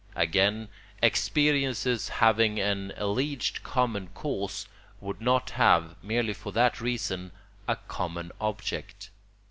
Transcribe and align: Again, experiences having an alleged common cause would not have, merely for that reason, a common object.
Again, 0.15 0.69
experiences 1.03 2.09
having 2.09 2.59
an 2.59 2.91
alleged 2.97 3.61
common 3.61 4.07
cause 4.15 4.67
would 4.99 5.21
not 5.21 5.51
have, 5.51 5.95
merely 6.03 6.33
for 6.33 6.51
that 6.53 6.81
reason, 6.81 7.31
a 7.67 7.75
common 7.75 8.31
object. 8.41 9.11